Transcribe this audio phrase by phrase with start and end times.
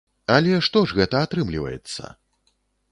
[0.35, 2.03] Але што ж гэта атрымліваецца?